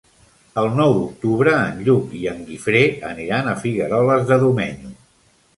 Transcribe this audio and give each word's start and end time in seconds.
El 0.61 0.69
nou 0.77 0.93
d'octubre 0.95 1.53
en 1.65 1.83
Lluc 1.89 2.17
i 2.21 2.23
en 2.33 2.41
Guifré 2.49 2.83
aniran 3.13 3.53
a 3.53 3.57
Figueroles 3.63 4.29
de 4.33 4.43
Domenyo. 4.47 4.95